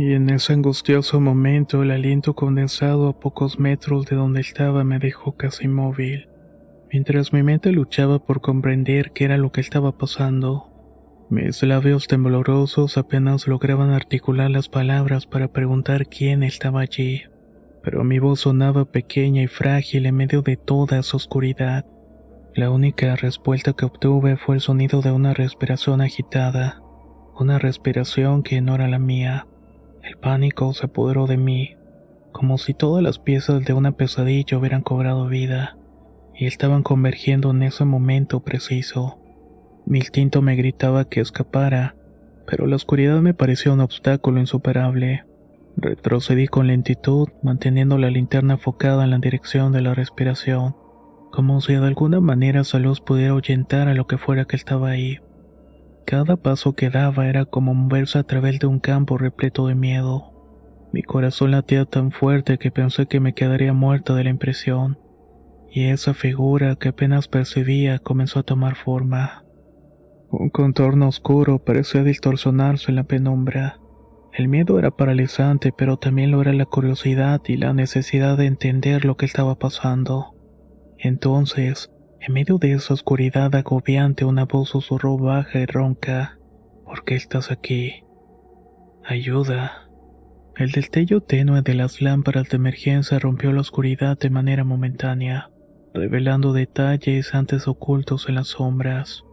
Y 0.00 0.14
en 0.14 0.30
ese 0.30 0.54
angustioso 0.54 1.20
momento 1.20 1.82
el 1.82 1.90
aliento 1.90 2.34
condensado 2.34 3.06
a 3.06 3.20
pocos 3.20 3.58
metros 3.58 4.06
de 4.06 4.16
donde 4.16 4.40
estaba 4.40 4.82
me 4.82 4.98
dejó 4.98 5.36
casi 5.36 5.66
inmóvil, 5.66 6.26
mientras 6.90 7.34
mi 7.34 7.42
mente 7.42 7.70
luchaba 7.70 8.18
por 8.18 8.40
comprender 8.40 9.12
qué 9.12 9.26
era 9.26 9.36
lo 9.36 9.52
que 9.52 9.60
estaba 9.60 9.98
pasando. 9.98 10.70
Mis 11.28 11.62
labios 11.62 12.06
temblorosos 12.06 12.96
apenas 12.96 13.46
lograban 13.46 13.90
articular 13.90 14.50
las 14.50 14.70
palabras 14.70 15.26
para 15.26 15.48
preguntar 15.48 16.06
quién 16.06 16.44
estaba 16.44 16.80
allí, 16.80 17.24
pero 17.82 18.02
mi 18.02 18.20
voz 18.20 18.40
sonaba 18.40 18.86
pequeña 18.86 19.42
y 19.42 19.48
frágil 19.48 20.06
en 20.06 20.16
medio 20.16 20.40
de 20.40 20.56
toda 20.56 21.00
esa 21.00 21.18
oscuridad. 21.18 21.84
La 22.54 22.70
única 22.70 23.16
respuesta 23.16 23.74
que 23.74 23.84
obtuve 23.84 24.38
fue 24.38 24.54
el 24.54 24.62
sonido 24.62 25.02
de 25.02 25.12
una 25.12 25.34
respiración 25.34 26.00
agitada, 26.00 26.80
una 27.38 27.58
respiración 27.58 28.42
que 28.42 28.62
no 28.62 28.76
era 28.76 28.88
la 28.88 28.98
mía. 28.98 29.46
El 30.10 30.18
pánico 30.18 30.74
se 30.74 30.86
apoderó 30.86 31.28
de 31.28 31.36
mí, 31.36 31.76
como 32.32 32.58
si 32.58 32.74
todas 32.74 33.00
las 33.00 33.20
piezas 33.20 33.64
de 33.64 33.74
una 33.74 33.92
pesadilla 33.92 34.58
hubieran 34.58 34.82
cobrado 34.82 35.28
vida, 35.28 35.76
y 36.34 36.46
estaban 36.46 36.82
convergiendo 36.82 37.52
en 37.52 37.62
ese 37.62 37.84
momento 37.84 38.40
preciso. 38.40 39.20
Mi 39.86 39.98
instinto 39.98 40.42
me 40.42 40.56
gritaba 40.56 41.08
que 41.08 41.20
escapara, 41.20 41.94
pero 42.44 42.66
la 42.66 42.74
oscuridad 42.74 43.20
me 43.20 43.34
pareció 43.34 43.72
un 43.72 43.78
obstáculo 43.78 44.40
insuperable. 44.40 45.26
Retrocedí 45.76 46.48
con 46.48 46.66
lentitud, 46.66 47.28
manteniendo 47.44 47.96
la 47.96 48.10
linterna 48.10 48.54
enfocada 48.54 49.04
en 49.04 49.10
la 49.10 49.18
dirección 49.18 49.70
de 49.70 49.82
la 49.82 49.94
respiración, 49.94 50.74
como 51.30 51.60
si 51.60 51.74
de 51.74 51.86
alguna 51.86 52.18
manera 52.18 52.62
esa 52.62 52.80
luz 52.80 53.00
pudiera 53.00 53.30
ahuyentar 53.30 53.86
a 53.86 53.94
lo 53.94 54.08
que 54.08 54.18
fuera 54.18 54.44
que 54.44 54.56
estaba 54.56 54.90
ahí. 54.90 55.20
Cada 56.10 56.34
paso 56.34 56.72
que 56.72 56.90
daba 56.90 57.28
era 57.28 57.44
como 57.44 57.72
moverse 57.72 58.18
a 58.18 58.24
través 58.24 58.58
de 58.58 58.66
un 58.66 58.80
campo 58.80 59.16
repleto 59.16 59.68
de 59.68 59.76
miedo. 59.76 60.32
Mi 60.92 61.04
corazón 61.04 61.52
latía 61.52 61.84
tan 61.84 62.10
fuerte 62.10 62.58
que 62.58 62.72
pensé 62.72 63.06
que 63.06 63.20
me 63.20 63.32
quedaría 63.32 63.72
muerta 63.72 64.16
de 64.16 64.24
la 64.24 64.30
impresión, 64.30 64.98
y 65.70 65.84
esa 65.84 66.12
figura 66.12 66.74
que 66.74 66.88
apenas 66.88 67.28
percibía 67.28 68.00
comenzó 68.00 68.40
a 68.40 68.42
tomar 68.42 68.74
forma. 68.74 69.44
Un 70.32 70.50
contorno 70.50 71.06
oscuro 71.06 71.60
parecía 71.60 72.02
distorsionarse 72.02 72.90
en 72.90 72.96
la 72.96 73.04
penumbra. 73.04 73.78
El 74.32 74.48
miedo 74.48 74.80
era 74.80 74.90
paralizante, 74.90 75.70
pero 75.70 75.96
también 75.96 76.32
lo 76.32 76.40
era 76.40 76.52
la 76.52 76.66
curiosidad 76.66 77.40
y 77.46 77.56
la 77.56 77.72
necesidad 77.72 78.36
de 78.36 78.46
entender 78.46 79.04
lo 79.04 79.16
que 79.16 79.26
estaba 79.26 79.60
pasando. 79.60 80.34
Entonces, 80.98 81.88
en 82.20 82.34
medio 82.34 82.58
de 82.58 82.72
esa 82.72 82.92
oscuridad 82.94 83.54
agobiante 83.54 84.26
una 84.26 84.44
voz 84.44 84.70
susurró 84.70 85.16
baja 85.16 85.58
y 85.60 85.66
ronca. 85.66 86.38
¿Por 86.84 87.04
qué 87.04 87.14
estás 87.14 87.50
aquí? 87.50 88.04
Ayuda. 89.04 89.88
El 90.56 90.72
destello 90.72 91.22
tenue 91.22 91.62
de 91.62 91.74
las 91.74 92.02
lámparas 92.02 92.50
de 92.50 92.56
emergencia 92.56 93.18
rompió 93.18 93.52
la 93.52 93.62
oscuridad 93.62 94.18
de 94.18 94.28
manera 94.28 94.64
momentánea, 94.64 95.50
revelando 95.94 96.52
detalles 96.52 97.34
antes 97.34 97.66
ocultos 97.66 98.28
en 98.28 98.34
las 98.34 98.48
sombras. 98.48 99.24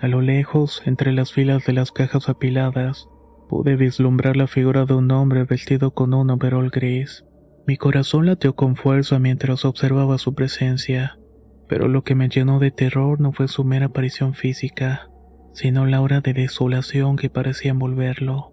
A 0.00 0.08
lo 0.08 0.20
lejos, 0.20 0.82
entre 0.84 1.12
las 1.12 1.32
filas 1.32 1.64
de 1.64 1.72
las 1.72 1.90
cajas 1.90 2.28
apiladas, 2.28 3.08
pude 3.48 3.76
vislumbrar 3.76 4.36
la 4.36 4.46
figura 4.46 4.84
de 4.84 4.92
un 4.92 5.10
hombre 5.10 5.44
vestido 5.44 5.92
con 5.92 6.12
un 6.12 6.28
overol 6.30 6.68
gris. 6.68 7.24
Mi 7.66 7.78
corazón 7.78 8.26
latió 8.26 8.54
con 8.54 8.76
fuerza 8.76 9.18
mientras 9.18 9.64
observaba 9.64 10.18
su 10.18 10.34
presencia. 10.34 11.18
Pero 11.68 11.88
lo 11.88 12.04
que 12.04 12.14
me 12.14 12.28
llenó 12.28 12.58
de 12.58 12.70
terror 12.70 13.20
no 13.20 13.32
fue 13.32 13.48
su 13.48 13.64
mera 13.64 13.86
aparición 13.86 14.34
física, 14.34 15.10
sino 15.52 15.86
la 15.86 16.00
hora 16.00 16.20
de 16.20 16.32
desolación 16.32 17.16
que 17.16 17.30
parecía 17.30 17.72
envolverlo. 17.72 18.52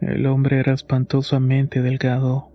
El 0.00 0.26
hombre 0.26 0.58
era 0.58 0.74
espantosamente 0.74 1.80
delgado, 1.80 2.50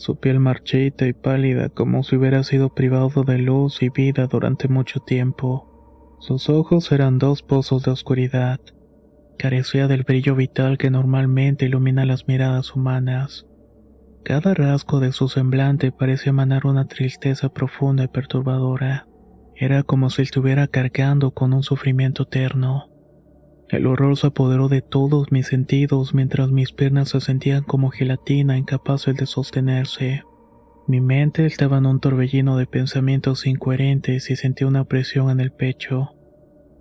su 0.00 0.18
piel 0.18 0.40
marchita 0.40 1.06
y 1.06 1.12
pálida 1.12 1.68
como 1.68 2.02
si 2.02 2.16
hubiera 2.16 2.42
sido 2.42 2.74
privado 2.74 3.22
de 3.22 3.36
luz 3.36 3.82
y 3.82 3.90
vida 3.90 4.26
durante 4.28 4.66
mucho 4.66 5.00
tiempo. 5.00 6.16
Sus 6.20 6.48
ojos 6.48 6.90
eran 6.90 7.18
dos 7.18 7.42
pozos 7.42 7.82
de 7.82 7.90
oscuridad. 7.90 8.60
Carecía 9.38 9.88
del 9.88 10.04
brillo 10.04 10.34
vital 10.34 10.78
que 10.78 10.90
normalmente 10.90 11.66
ilumina 11.66 12.06
las 12.06 12.26
miradas 12.28 12.74
humanas. 12.74 13.46
Cada 14.24 14.54
rasgo 14.54 15.00
de 15.00 15.12
su 15.12 15.28
semblante 15.28 15.92
parecía 15.92 16.30
emanar 16.30 16.64
una 16.64 16.88
tristeza 16.88 17.50
profunda 17.50 18.04
y 18.04 18.08
perturbadora. 18.08 19.06
Era 19.62 19.82
como 19.82 20.08
si 20.08 20.22
estuviera 20.22 20.68
cargando 20.68 21.32
con 21.32 21.52
un 21.52 21.62
sufrimiento 21.62 22.22
eterno. 22.22 22.88
El 23.68 23.86
horror 23.86 24.16
se 24.16 24.28
apoderó 24.28 24.68
de 24.68 24.80
todos 24.80 25.30
mis 25.32 25.48
sentidos 25.48 26.14
mientras 26.14 26.50
mis 26.50 26.72
piernas 26.72 27.10
se 27.10 27.20
sentían 27.20 27.62
como 27.64 27.90
gelatina 27.90 28.56
incapaces 28.56 29.14
de 29.16 29.26
sostenerse. 29.26 30.22
Mi 30.88 31.02
mente 31.02 31.44
estaba 31.44 31.76
en 31.76 31.84
un 31.84 32.00
torbellino 32.00 32.56
de 32.56 32.64
pensamientos 32.64 33.46
incoherentes 33.46 34.30
y 34.30 34.36
sentí 34.36 34.64
una 34.64 34.84
presión 34.84 35.28
en 35.28 35.40
el 35.40 35.52
pecho, 35.52 36.14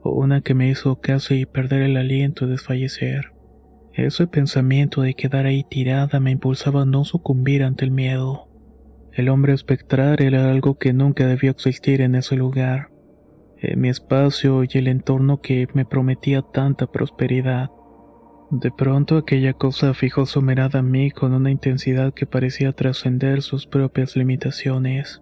una 0.01 0.39
que 0.39 0.53
me 0.53 0.69
hizo 0.69 1.01
casi 1.01 1.45
perder 1.45 1.81
el 1.81 1.97
aliento 1.97 2.45
y 2.45 2.51
desfallecer. 2.51 3.33
Ese 3.93 4.25
pensamiento 4.25 5.01
de 5.01 5.15
quedar 5.15 5.47
ahí 5.47 5.65
tirada 5.69 6.21
me 6.21 6.31
impulsaba 6.31 6.83
a 6.83 6.85
no 6.85 7.03
sucumbir 7.03 7.61
ante 7.63 7.83
el 7.83 7.91
miedo. 7.91 8.48
El 9.19 9.27
hombre 9.27 9.51
espectral 9.51 10.15
era 10.21 10.49
algo 10.49 10.77
que 10.77 10.93
nunca 10.93 11.27
debió 11.27 11.51
existir 11.51 11.99
en 11.99 12.15
ese 12.15 12.37
lugar, 12.37 12.87
en 13.57 13.81
mi 13.81 13.89
espacio 13.89 14.63
y 14.63 14.69
el 14.77 14.87
entorno 14.87 15.41
que 15.41 15.67
me 15.73 15.83
prometía 15.83 16.41
tanta 16.41 16.87
prosperidad. 16.87 17.69
De 18.49 18.71
pronto 18.71 19.17
aquella 19.17 19.51
cosa 19.51 19.93
fijó 19.93 20.25
su 20.25 20.41
mirada 20.41 20.79
en 20.79 20.89
mí 20.89 21.11
con 21.11 21.33
una 21.33 21.51
intensidad 21.51 22.13
que 22.13 22.27
parecía 22.27 22.71
trascender 22.71 23.41
sus 23.41 23.67
propias 23.67 24.15
limitaciones. 24.15 25.21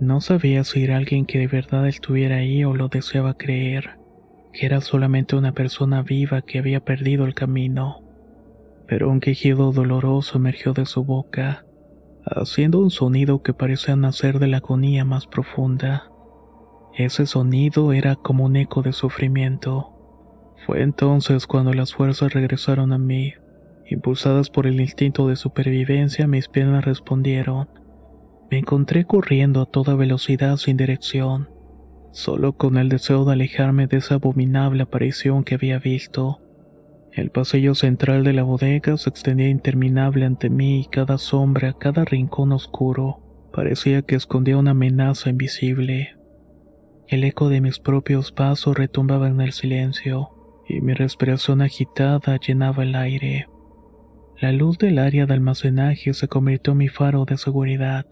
No 0.00 0.22
sabía 0.22 0.64
si 0.64 0.84
era 0.84 0.96
alguien 0.96 1.26
que 1.26 1.38
de 1.38 1.46
verdad 1.46 1.86
estuviera 1.86 2.36
ahí 2.36 2.64
o 2.64 2.72
lo 2.72 2.88
deseaba 2.88 3.34
creer, 3.34 3.98
que 4.54 4.64
era 4.64 4.80
solamente 4.80 5.36
una 5.36 5.52
persona 5.52 6.00
viva 6.00 6.40
que 6.40 6.58
había 6.58 6.80
perdido 6.80 7.26
el 7.26 7.34
camino. 7.34 8.02
Pero 8.88 9.10
un 9.10 9.20
quejido 9.20 9.72
doloroso 9.72 10.38
emergió 10.38 10.72
de 10.72 10.86
su 10.86 11.04
boca 11.04 11.65
haciendo 12.26 12.80
un 12.80 12.90
sonido 12.90 13.42
que 13.42 13.54
parecía 13.54 13.94
nacer 13.96 14.38
de 14.38 14.48
la 14.48 14.58
agonía 14.58 15.04
más 15.04 15.26
profunda. 15.26 16.10
Ese 16.94 17.26
sonido 17.26 17.92
era 17.92 18.16
como 18.16 18.44
un 18.44 18.56
eco 18.56 18.82
de 18.82 18.92
sufrimiento. 18.92 19.92
Fue 20.66 20.82
entonces 20.82 21.46
cuando 21.46 21.72
las 21.72 21.94
fuerzas 21.94 22.32
regresaron 22.32 22.92
a 22.92 22.98
mí. 22.98 23.34
Impulsadas 23.88 24.50
por 24.50 24.66
el 24.66 24.80
instinto 24.80 25.28
de 25.28 25.36
supervivencia, 25.36 26.26
mis 26.26 26.48
piernas 26.48 26.84
respondieron. 26.84 27.68
Me 28.50 28.58
encontré 28.58 29.04
corriendo 29.04 29.60
a 29.60 29.66
toda 29.66 29.94
velocidad 29.94 30.56
sin 30.56 30.76
dirección, 30.76 31.50
solo 32.10 32.54
con 32.54 32.78
el 32.78 32.88
deseo 32.88 33.24
de 33.24 33.34
alejarme 33.34 33.86
de 33.86 33.98
esa 33.98 34.16
abominable 34.16 34.82
aparición 34.82 35.44
que 35.44 35.54
había 35.54 35.78
visto. 35.78 36.40
El 37.16 37.30
pasillo 37.30 37.74
central 37.74 38.24
de 38.24 38.34
la 38.34 38.42
bodega 38.42 38.94
se 38.98 39.08
extendía 39.08 39.48
interminable 39.48 40.26
ante 40.26 40.50
mí 40.50 40.80
y 40.80 40.84
cada 40.84 41.16
sombra, 41.16 41.72
cada 41.72 42.04
rincón 42.04 42.52
oscuro, 42.52 43.22
parecía 43.54 44.02
que 44.02 44.16
escondía 44.16 44.58
una 44.58 44.72
amenaza 44.72 45.30
invisible. 45.30 46.14
El 47.08 47.24
eco 47.24 47.48
de 47.48 47.62
mis 47.62 47.78
propios 47.78 48.32
pasos 48.32 48.76
retumbaba 48.76 49.28
en 49.28 49.40
el 49.40 49.52
silencio, 49.52 50.28
y 50.68 50.82
mi 50.82 50.92
respiración 50.92 51.62
agitada 51.62 52.36
llenaba 52.36 52.82
el 52.82 52.94
aire. 52.94 53.46
La 54.38 54.52
luz 54.52 54.76
del 54.76 54.98
área 54.98 55.24
de 55.24 55.32
almacenaje 55.32 56.12
se 56.12 56.28
convirtió 56.28 56.72
en 56.72 56.78
mi 56.80 56.88
faro 56.88 57.24
de 57.24 57.38
seguridad. 57.38 58.04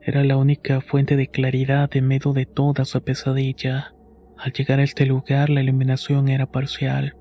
Era 0.00 0.22
la 0.22 0.36
única 0.36 0.80
fuente 0.80 1.16
de 1.16 1.26
claridad 1.26 1.90
en 1.96 2.06
medio 2.06 2.32
de 2.32 2.46
toda 2.46 2.84
esa 2.84 3.00
pesadilla. 3.00 3.94
Al 4.38 4.52
llegar 4.52 4.78
a 4.78 4.84
este 4.84 5.06
lugar 5.06 5.50
la 5.50 5.60
iluminación 5.60 6.28
era 6.28 6.46
parcial. 6.46 7.16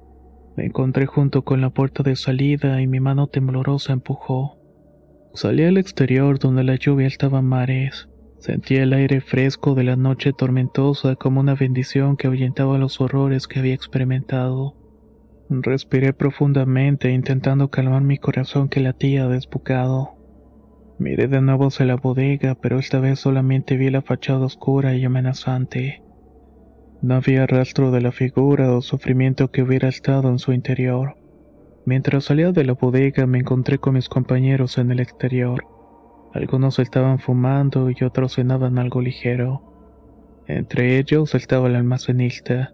Me 0.56 0.66
encontré 0.66 1.06
junto 1.08 1.44
con 1.44 1.62
la 1.62 1.72
puerta 1.72 2.04
de 2.04 2.16
salida 2.16 2.82
y 2.82 2.88
mi 2.88 3.00
mano 3.00 3.28
temblorosa 3.28 3.94
empujó. 3.94 4.58
Salí 5.34 5.64
al 5.64 5.78
exterior 5.78 6.38
donde 6.38 6.64
la 6.64 6.76
lluvia 6.76 7.08
estaba 7.08 7.40
a 7.40 7.42
mares. 7.42 8.08
Sentí 8.38 8.76
el 8.76 8.94
aire 8.94 9.22
fresco 9.22 9.74
de 9.74 9.84
la 9.84 9.96
noche 9.96 10.32
tormentosa 10.32 11.16
como 11.16 11.40
una 11.40 11.56
bendición 11.56 12.18
que 12.18 12.28
ahuyentaba 12.28 12.78
los 12.78 13.02
horrores 13.02 13.48
que 13.48 13.60
había 13.60 13.74
experimentado. 13.74 14.76
Respiré 15.50 16.14
profundamente 16.14 17.12
intentando 17.12 17.70
calmar 17.70 18.04
mi 18.04 18.18
corazón 18.18 18.70
que 18.70 18.80
latía 18.80 19.28
desbocado. 19.28 20.18
Miré 21.00 21.28
de 21.28 21.42
nuevo 21.42 21.68
hacia 21.68 21.86
la 21.86 21.96
bodega, 21.96 22.54
pero 22.56 22.78
esta 22.78 23.00
vez 23.00 23.20
solamente 23.20 23.76
vi 23.76 23.90
la 23.90 24.04
fachada 24.04 24.46
oscura 24.46 24.96
y 24.96 25.04
amenazante. 25.04 26.03
No 27.04 27.16
había 27.16 27.46
rastro 27.46 27.92
de 27.92 28.00
la 28.00 28.14
figura 28.14 28.72
o 28.72 28.82
sufrimiento 28.82 29.52
que 29.52 29.62
hubiera 29.62 29.90
estado 29.90 30.30
en 30.30 30.40
su 30.40 30.54
interior. 30.54 31.18
Mientras 31.86 32.24
salía 32.24 32.54
de 32.54 32.64
la 32.64 32.76
bodega 32.76 33.28
me 33.28 33.40
encontré 33.40 33.78
con 33.78 33.96
mis 33.96 34.08
compañeros 34.08 34.78
en 34.78 34.90
el 34.90 35.02
exterior. 35.02 35.68
Algunos 36.34 36.80
estaban 36.80 37.20
fumando 37.20 37.90
y 37.92 38.06
otros 38.06 38.36
cenaban 38.36 38.80
algo 38.80 39.02
ligero. 39.02 40.44
Entre 40.48 40.98
ellos 40.98 41.36
estaba 41.36 41.68
el 41.68 41.76
almacenista. 41.76 42.74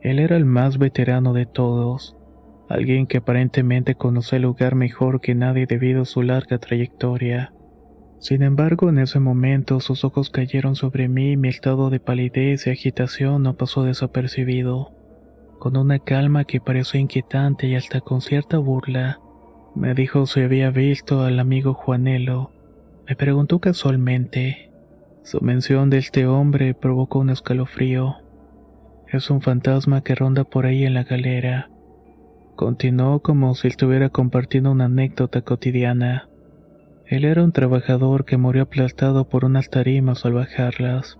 Él 0.00 0.18
era 0.18 0.38
el 0.38 0.46
más 0.46 0.78
veterano 0.78 1.34
de 1.34 1.44
todos, 1.44 2.16
alguien 2.70 3.06
que 3.06 3.18
aparentemente 3.18 3.96
conocía 3.96 4.36
el 4.36 4.44
lugar 4.44 4.76
mejor 4.76 5.20
que 5.20 5.34
nadie 5.34 5.66
debido 5.66 6.02
a 6.02 6.06
su 6.06 6.22
larga 6.22 6.56
trayectoria. 6.56 7.52
Sin 8.20 8.42
embargo, 8.42 8.88
en 8.88 8.98
ese 8.98 9.20
momento 9.20 9.80
sus 9.80 10.04
ojos 10.04 10.30
cayeron 10.30 10.74
sobre 10.74 11.08
mí 11.08 11.32
y 11.32 11.36
mi 11.36 11.48
estado 11.48 11.88
de 11.88 12.00
palidez 12.00 12.66
y 12.66 12.70
agitación 12.70 13.42
no 13.44 13.54
pasó 13.54 13.84
desapercibido. 13.84 14.92
Con 15.58 15.76
una 15.76 15.98
calma 15.98 16.44
que 16.44 16.60
pareció 16.60 16.98
inquietante 17.00 17.68
y 17.68 17.76
hasta 17.76 18.00
con 18.00 18.20
cierta 18.20 18.58
burla, 18.58 19.20
me 19.74 19.94
dijo 19.94 20.26
si 20.26 20.40
había 20.40 20.70
visto 20.70 21.22
al 21.22 21.38
amigo 21.38 21.74
Juanelo, 21.74 22.50
me 23.08 23.14
preguntó 23.16 23.60
casualmente. 23.60 24.70
Su 25.22 25.40
mención 25.40 25.88
de 25.88 25.98
este 25.98 26.26
hombre 26.26 26.74
provocó 26.74 27.20
un 27.20 27.30
escalofrío. 27.30 28.16
Es 29.06 29.30
un 29.30 29.40
fantasma 29.40 30.02
que 30.02 30.14
ronda 30.14 30.44
por 30.44 30.66
ahí 30.66 30.84
en 30.84 30.94
la 30.94 31.04
galera. 31.04 31.70
Continuó 32.56 33.20
como 33.20 33.54
si 33.54 33.68
estuviera 33.68 34.08
compartiendo 34.08 34.72
una 34.72 34.86
anécdota 34.86 35.42
cotidiana. 35.42 36.28
Él 37.08 37.24
era 37.24 37.42
un 37.42 37.52
trabajador 37.52 38.26
que 38.26 38.36
murió 38.36 38.64
aplastado 38.64 39.30
por 39.30 39.46
unas 39.46 39.70
tarimas 39.70 40.26
al 40.26 40.34
bajarlas. 40.34 41.18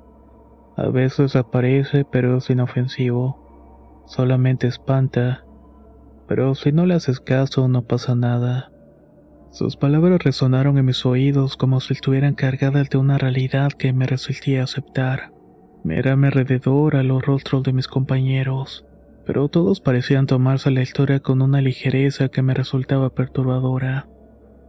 A 0.77 0.89
veces 0.89 1.35
aparece 1.35 2.05
pero 2.05 2.37
es 2.37 2.51
inofensivo. 2.51 4.05
Solamente 4.07 4.67
espanta. 4.67 5.47
Pero 6.27 6.55
si 6.55 6.73
no 6.73 6.85
le 6.85 6.93
haces 6.93 7.21
caso 7.21 7.69
no 7.69 7.87
pasa 7.87 8.15
nada. 8.15 8.71
Sus 9.51 9.77
palabras 9.77 10.23
resonaron 10.23 10.77
en 10.77 10.85
mis 10.85 11.07
oídos 11.07 11.57
como 11.57 11.81
si 11.81 11.95
estuvieran 11.95 12.35
cargadas 12.35 12.91
de 12.91 12.99
una 12.99 13.17
realidad 13.17 13.73
que 13.73 13.95
me 13.95 14.07
resistía 14.07 14.61
a 14.61 14.65
aceptar. 14.65 15.33
Miré 15.85 16.11
a 16.11 16.17
mi 16.17 16.27
alrededor 16.27 16.97
a 16.97 17.03
los 17.03 17.25
rostros 17.25 17.63
de 17.63 17.73
mis 17.73 17.89
compañeros, 17.89 18.85
pero 19.25 19.49
todos 19.49 19.81
parecían 19.81 20.27
tomarse 20.27 20.71
la 20.71 20.83
historia 20.83 21.21
con 21.21 21.41
una 21.41 21.63
ligereza 21.63 22.29
que 22.29 22.43
me 22.43 22.53
resultaba 22.53 23.09
perturbadora. 23.15 24.07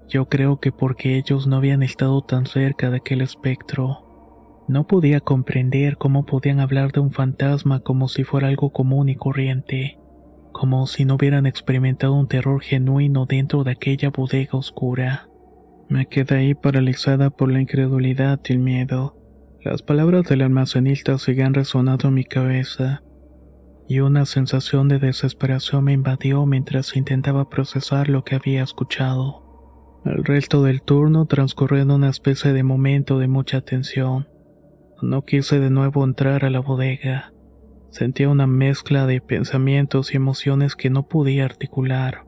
Yo 0.09 0.27
creo 0.27 0.59
que 0.59 0.71
porque 0.71 1.17
ellos 1.17 1.47
no 1.47 1.55
habían 1.55 1.83
estado 1.83 2.21
tan 2.21 2.45
cerca 2.45 2.89
de 2.89 2.97
aquel 2.97 3.21
espectro. 3.21 4.65
No 4.67 4.85
podía 4.87 5.21
comprender 5.21 5.97
cómo 5.97 6.25
podían 6.25 6.59
hablar 6.59 6.91
de 6.91 6.99
un 6.99 7.11
fantasma 7.11 7.79
como 7.79 8.07
si 8.07 8.23
fuera 8.23 8.49
algo 8.49 8.71
común 8.71 9.09
y 9.09 9.15
corriente 9.15 9.99
como 10.51 10.87
si 10.87 11.05
no 11.05 11.15
hubieran 11.15 11.45
experimentado 11.45 12.13
un 12.13 12.27
terror 12.27 12.61
genuino 12.61 13.25
dentro 13.25 13.63
de 13.63 13.71
aquella 13.71 14.09
bodega 14.09 14.57
oscura. 14.57 15.29
Me 15.87 16.05
quedé 16.07 16.35
ahí 16.35 16.53
paralizada 16.53 17.29
por 17.29 17.51
la 17.51 17.61
incredulidad 17.61 18.39
y 18.47 18.53
el 18.53 18.59
miedo. 18.59 19.15
Las 19.63 19.81
palabras 19.81 20.25
del 20.25 20.41
almacenista 20.41 21.17
seguían 21.17 21.53
resonando 21.53 22.07
en 22.07 22.13
mi 22.13 22.23
cabeza, 22.23 23.03
y 23.87 24.01
una 24.01 24.25
sensación 24.25 24.87
de 24.87 24.99
desesperación 24.99 25.85
me 25.85 25.93
invadió 25.93 26.45
mientras 26.45 26.95
intentaba 26.95 27.49
procesar 27.49 28.07
lo 28.07 28.23
que 28.23 28.35
había 28.35 28.63
escuchado. 28.63 29.48
El 30.05 30.23
resto 30.23 30.63
del 30.63 30.81
turno 30.81 31.25
transcurrió 31.25 31.81
en 31.81 31.91
una 31.91 32.09
especie 32.09 32.53
de 32.53 32.63
momento 32.63 33.19
de 33.19 33.27
mucha 33.27 33.61
tensión. 33.61 34.27
No 35.01 35.23
quise 35.23 35.59
de 35.59 35.69
nuevo 35.69 36.03
entrar 36.03 36.45
a 36.45 36.49
la 36.49 36.59
bodega. 36.59 37.33
Sentía 37.91 38.29
una 38.29 38.47
mezcla 38.47 39.05
de 39.05 39.19
pensamientos 39.19 40.13
y 40.13 40.17
emociones 40.17 40.75
que 40.75 40.89
no 40.89 41.07
podía 41.07 41.45
articular. 41.45 42.25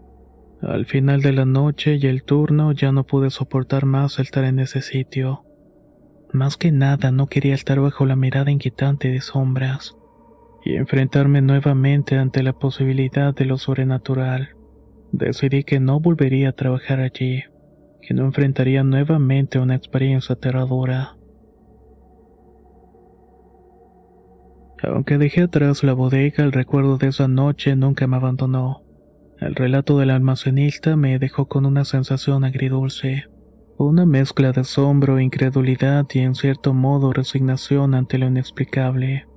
Al 0.61 0.85
final 0.85 1.21
de 1.21 1.33
la 1.33 1.45
noche 1.45 1.97
y 1.99 2.05
el 2.07 2.23
turno 2.23 2.71
ya 2.71 2.91
no 2.91 3.05
pude 3.05 3.29
soportar 3.29 3.85
más 3.85 4.19
estar 4.19 4.43
en 4.43 4.59
ese 4.59 4.81
sitio. 4.81 5.45
Más 6.33 6.57
que 6.57 6.71
nada 6.71 7.11
no 7.11 7.27
quería 7.27 7.55
estar 7.55 7.79
bajo 7.79 8.05
la 8.05 8.15
mirada 8.15 8.51
inquietante 8.51 9.09
de 9.09 9.21
sombras 9.21 9.95
y 10.63 10.75
enfrentarme 10.75 11.41
nuevamente 11.41 12.17
ante 12.17 12.43
la 12.43 12.53
posibilidad 12.53 13.33
de 13.33 13.45
lo 13.45 13.57
sobrenatural. 13.57 14.55
Decidí 15.11 15.63
que 15.63 15.79
no 15.79 15.99
volvería 15.99 16.49
a 16.49 16.53
trabajar 16.53 16.99
allí, 16.99 17.43
que 18.01 18.13
no 18.13 18.25
enfrentaría 18.25 18.83
nuevamente 18.83 19.59
una 19.59 19.75
experiencia 19.75 20.33
aterradora. 20.33 21.15
Aunque 24.83 25.17
dejé 25.17 25.43
atrás 25.43 25.83
la 25.83 25.93
bodega, 25.93 26.43
el 26.43 26.51
recuerdo 26.51 26.97
de 26.97 27.07
esa 27.07 27.27
noche 27.27 27.75
nunca 27.75 28.07
me 28.07 28.17
abandonó. 28.17 28.83
El 29.39 29.55
relato 29.55 29.97
del 29.97 30.09
almacenista 30.09 30.95
me 30.95 31.19
dejó 31.19 31.47
con 31.47 31.65
una 31.65 31.85
sensación 31.85 32.43
agridulce, 32.43 33.25
una 33.77 34.05
mezcla 34.05 34.51
de 34.51 34.61
asombro, 34.61 35.19
incredulidad 35.19 36.05
y 36.13 36.19
en 36.19 36.35
cierto 36.35 36.73
modo 36.73 37.13
resignación 37.13 37.93
ante 37.93 38.17
lo 38.17 38.27
inexplicable. 38.27 39.27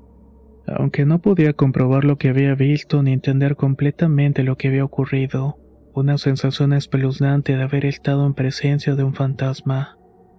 Aunque 0.66 1.04
no 1.04 1.20
podía 1.20 1.52
comprobar 1.52 2.04
lo 2.04 2.16
que 2.16 2.30
había 2.30 2.54
visto 2.54 3.02
ni 3.02 3.12
entender 3.12 3.56
completamente 3.56 4.42
lo 4.42 4.56
que 4.56 4.68
había 4.68 4.84
ocurrido, 4.84 5.58
una 5.94 6.18
sensación 6.18 6.72
espeluznante 6.72 7.56
de 7.56 7.62
haber 7.62 7.86
estado 7.86 8.26
en 8.26 8.34
presencia 8.34 8.94
de 8.94 9.04
un 9.04 9.14
fantasma 9.14 9.98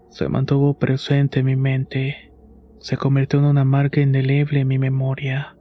se 0.09 0.29
mantuvo 0.29 0.77
presente 0.77 1.39
en 1.39 1.45
mi 1.45 1.55
mente 1.55 2.31
se 2.85 2.97
convirtió 2.97 3.39
en 3.39 3.45
una 3.45 3.65
marca 3.65 3.99
indeleble 3.99 4.59
en 4.59 4.67
mi 4.67 4.77
memoria. 4.77 5.57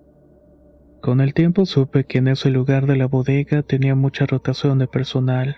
Con 1.00 1.22
el 1.22 1.32
tiempo 1.32 1.64
supe 1.64 2.04
que 2.04 2.18
en 2.18 2.28
ese 2.28 2.50
lugar 2.50 2.86
de 2.86 2.96
la 2.96 3.06
bodega 3.06 3.62
tenía 3.62 3.94
mucha 3.94 4.26
rotación 4.26 4.78
de 4.78 4.88
personal, 4.88 5.56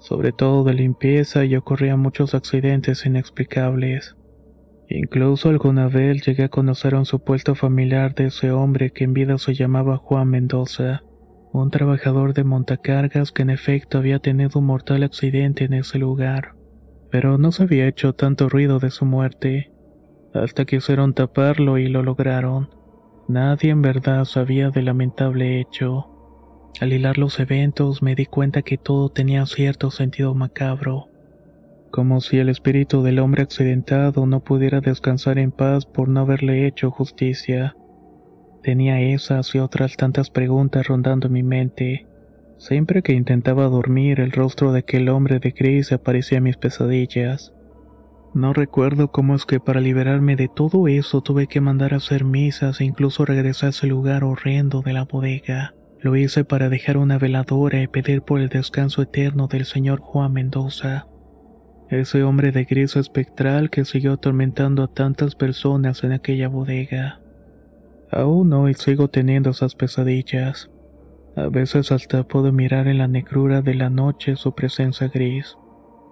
sobre 0.00 0.32
todo 0.32 0.64
de 0.64 0.74
limpieza 0.74 1.44
y 1.44 1.54
ocurrían 1.54 2.00
muchos 2.00 2.34
accidentes 2.34 3.06
inexplicables. 3.06 4.16
Incluso 4.88 5.48
alguna 5.48 5.86
vez 5.86 6.26
llegué 6.26 6.42
a 6.42 6.48
conocer 6.48 6.96
a 6.96 6.98
un 6.98 7.06
supuesto 7.06 7.54
familiar 7.54 8.16
de 8.16 8.26
ese 8.26 8.50
hombre 8.50 8.90
que 8.90 9.04
en 9.04 9.12
vida 9.12 9.38
se 9.38 9.54
llamaba 9.54 9.96
Juan 9.96 10.28
Mendoza, 10.28 11.04
un 11.52 11.70
trabajador 11.70 12.34
de 12.34 12.44
montacargas 12.44 13.32
que 13.32 13.42
en 13.42 13.50
efecto 13.50 13.98
había 13.98 14.18
tenido 14.18 14.60
un 14.60 14.66
mortal 14.66 15.02
accidente 15.02 15.64
en 15.64 15.74
ese 15.74 15.98
lugar, 15.98 16.54
pero 17.10 17.38
no 17.38 17.52
se 17.52 17.64
había 17.64 17.88
hecho 17.88 18.14
tanto 18.14 18.48
ruido 18.48 18.78
de 18.78 18.90
su 18.90 19.04
muerte 19.04 19.70
hasta 20.34 20.64
quisieron 20.64 21.14
taparlo 21.14 21.78
y 21.78 21.88
lo 21.88 22.02
lograron. 22.02 22.70
Nadie 23.28 23.70
en 23.70 23.82
verdad 23.82 24.24
sabía 24.24 24.70
del 24.70 24.86
lamentable 24.86 25.60
hecho. 25.60 26.06
Al 26.80 26.92
hilar 26.92 27.18
los 27.18 27.40
eventos 27.40 28.02
me 28.02 28.14
di 28.14 28.26
cuenta 28.26 28.62
que 28.62 28.78
todo 28.78 29.08
tenía 29.08 29.44
cierto 29.46 29.90
sentido 29.90 30.34
macabro, 30.34 31.08
como 31.90 32.20
si 32.20 32.38
el 32.38 32.48
espíritu 32.48 33.02
del 33.02 33.18
hombre 33.18 33.42
accidentado 33.42 34.24
no 34.26 34.40
pudiera 34.40 34.80
descansar 34.80 35.38
en 35.38 35.50
paz 35.50 35.84
por 35.84 36.08
no 36.08 36.20
haberle 36.20 36.66
hecho 36.66 36.90
justicia. 36.92 37.74
Tenía 38.62 39.00
esas 39.00 39.54
y 39.54 39.58
otras 39.58 39.96
tantas 39.96 40.30
preguntas 40.30 40.86
rondando 40.86 41.28
mi 41.30 41.42
mente. 41.42 42.06
Siempre 42.58 43.02
que 43.02 43.14
intentaba 43.14 43.68
dormir, 43.68 44.20
el 44.20 44.32
rostro 44.32 44.72
de 44.72 44.80
aquel 44.80 45.08
hombre 45.08 45.38
de 45.38 45.52
gris 45.52 45.92
aparecía 45.92 46.38
en 46.38 46.44
mis 46.44 46.58
pesadillas. 46.58 47.54
No 48.34 48.52
recuerdo 48.52 49.10
cómo 49.10 49.34
es 49.34 49.46
que 49.46 49.60
para 49.60 49.80
liberarme 49.80 50.36
de 50.36 50.48
todo 50.48 50.88
eso 50.88 51.22
tuve 51.22 51.46
que 51.46 51.62
mandar 51.62 51.94
a 51.94 51.96
hacer 51.96 52.24
misas 52.24 52.80
e 52.80 52.84
incluso 52.84 53.24
regresar 53.24 53.68
a 53.68 53.70
ese 53.70 53.86
lugar 53.86 54.24
horrendo 54.24 54.82
de 54.82 54.92
la 54.92 55.04
bodega. 55.04 55.74
Lo 55.98 56.14
hice 56.16 56.44
para 56.44 56.68
dejar 56.68 56.98
una 56.98 57.18
veladora 57.18 57.82
y 57.82 57.88
pedir 57.88 58.22
por 58.22 58.40
el 58.40 58.50
descanso 58.50 59.02
eterno 59.02 59.48
del 59.48 59.64
señor 59.64 60.00
Juan 60.00 60.32
Mendoza. 60.32 61.06
Ese 61.88 62.22
hombre 62.22 62.52
de 62.52 62.64
gris 62.64 62.94
espectral 62.94 63.70
que 63.70 63.84
siguió 63.84 64.12
atormentando 64.12 64.82
a 64.82 64.92
tantas 64.92 65.34
personas 65.34 66.04
en 66.04 66.12
aquella 66.12 66.48
bodega. 66.48 67.20
Aún 68.12 68.52
hoy 68.52 68.74
sigo 68.74 69.08
teniendo 69.08 69.50
esas 69.50 69.74
pesadillas. 69.74 70.70
A 71.36 71.46
veces 71.46 71.92
hasta 71.92 72.24
puedo 72.24 72.52
mirar 72.52 72.88
en 72.88 72.98
la 72.98 73.06
negrura 73.06 73.62
de 73.62 73.74
la 73.74 73.88
noche 73.88 74.34
su 74.34 74.52
presencia 74.52 75.08
gris, 75.08 75.56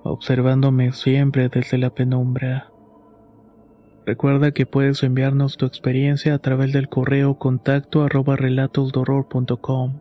observándome 0.04 0.92
siempre 0.92 1.48
desde 1.48 1.76
la 1.76 1.90
penumbra. 1.90 2.70
Recuerda 4.06 4.52
que 4.52 4.64
puedes 4.64 5.02
enviarnos 5.02 5.56
tu 5.56 5.66
experiencia 5.66 6.34
a 6.34 6.38
través 6.38 6.72
del 6.72 6.88
correo 6.88 7.36
contacto 7.38 8.04
arroba 8.04 8.36
relatosdorror.com. 8.36 10.00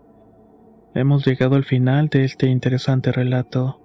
Hemos 0.94 1.26
llegado 1.26 1.56
al 1.56 1.66
final 1.66 2.08
de 2.10 2.24
este 2.24 2.48
interesante 2.48 3.12
relato. 3.12 3.82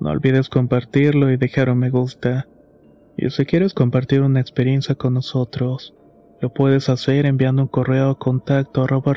No 0.00 0.10
olvides 0.10 0.48
compartirlo 0.48 1.30
y 1.30 1.36
dejar 1.36 1.70
un 1.70 1.78
me 1.78 1.90
gusta. 1.90 2.48
Y 3.16 3.30
si 3.30 3.44
quieres 3.44 3.74
compartir 3.74 4.22
una 4.22 4.40
experiencia 4.40 4.96
con 4.96 5.14
nosotros, 5.14 5.94
lo 6.44 6.50
puedes 6.50 6.90
hacer 6.90 7.24
enviando 7.24 7.62
un 7.62 7.68
correo 7.68 8.10
a 8.10 8.18
contacto 8.18 8.82
arroba. 8.82 9.14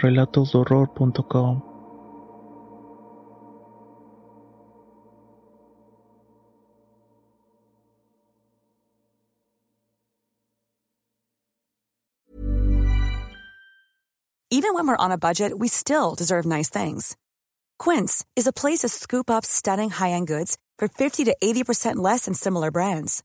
Even 14.49 14.73
when 14.73 14.87
we're 14.87 14.95
on 14.95 15.11
a 15.11 15.17
budget, 15.17 15.51
we 15.59 15.67
still 15.67 16.15
deserve 16.15 16.45
nice 16.45 16.69
things. 16.69 17.17
Quince 17.77 18.25
is 18.37 18.47
a 18.47 18.53
place 18.53 18.79
to 18.79 18.87
scoop 18.87 19.29
up 19.29 19.45
stunning 19.45 19.89
high-end 19.89 20.27
goods 20.27 20.57
for 20.79 20.87
50 20.87 21.25
to 21.25 21.35
80% 21.43 21.97
less 21.97 22.23
than 22.25 22.33
similar 22.33 22.71
brands. 22.71 23.21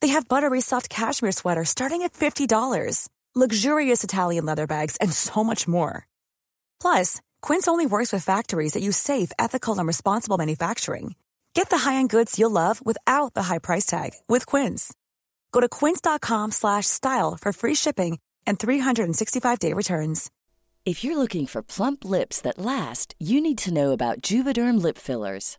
They 0.00 0.08
have 0.08 0.28
buttery 0.28 0.60
soft 0.60 0.90
cashmere 0.90 1.32
sweaters 1.32 1.70
starting 1.70 2.02
at 2.02 2.12
$50, 2.12 3.08
luxurious 3.34 4.04
Italian 4.04 4.44
leather 4.44 4.66
bags, 4.66 4.96
and 5.00 5.12
so 5.12 5.42
much 5.42 5.66
more. 5.66 6.06
Plus, 6.80 7.20
Quince 7.42 7.66
only 7.66 7.86
works 7.86 8.12
with 8.12 8.22
factories 8.24 8.74
that 8.74 8.82
use 8.82 8.96
safe, 8.96 9.32
ethical, 9.38 9.78
and 9.78 9.86
responsible 9.88 10.38
manufacturing. 10.38 11.14
Get 11.54 11.70
the 11.70 11.78
high-end 11.78 12.10
goods 12.10 12.38
you'll 12.38 12.50
love 12.50 12.84
without 12.84 13.34
the 13.34 13.44
high 13.44 13.58
price 13.58 13.86
tag 13.86 14.10
with 14.28 14.46
Quince. 14.46 14.94
Go 15.50 15.60
to 15.60 15.68
quince.com/style 15.68 17.38
for 17.40 17.52
free 17.52 17.74
shipping 17.74 18.18
and 18.46 18.58
365-day 18.58 19.72
returns. 19.72 20.30
If 20.84 21.02
you're 21.02 21.16
looking 21.16 21.46
for 21.46 21.62
plump 21.62 22.04
lips 22.04 22.40
that 22.42 22.58
last, 22.58 23.14
you 23.18 23.40
need 23.40 23.58
to 23.58 23.72
know 23.72 23.92
about 23.92 24.20
Juvederm 24.20 24.82
lip 24.82 24.98
fillers. 24.98 25.58